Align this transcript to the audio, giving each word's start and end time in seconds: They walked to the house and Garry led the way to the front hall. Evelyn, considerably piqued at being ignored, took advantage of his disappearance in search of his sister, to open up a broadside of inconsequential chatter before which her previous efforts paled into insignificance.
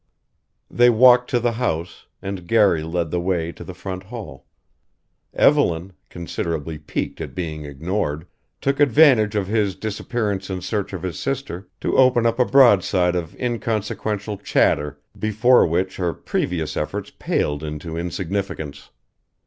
They 0.71 0.89
walked 0.89 1.29
to 1.29 1.39
the 1.39 1.51
house 1.51 2.07
and 2.23 2.47
Garry 2.47 2.81
led 2.81 3.11
the 3.11 3.19
way 3.19 3.51
to 3.51 3.63
the 3.63 3.75
front 3.75 4.01
hall. 4.01 4.47
Evelyn, 5.31 5.93
considerably 6.09 6.79
piqued 6.79 7.21
at 7.21 7.35
being 7.35 7.65
ignored, 7.65 8.25
took 8.61 8.79
advantage 8.79 9.35
of 9.35 9.45
his 9.45 9.75
disappearance 9.75 10.49
in 10.49 10.61
search 10.61 10.91
of 10.93 11.03
his 11.03 11.19
sister, 11.19 11.69
to 11.81 11.97
open 11.99 12.25
up 12.25 12.39
a 12.39 12.45
broadside 12.45 13.15
of 13.15 13.39
inconsequential 13.39 14.37
chatter 14.39 14.99
before 15.19 15.67
which 15.67 15.97
her 15.97 16.15
previous 16.15 16.75
efforts 16.75 17.11
paled 17.19 17.61
into 17.63 17.95
insignificance. 17.95 18.89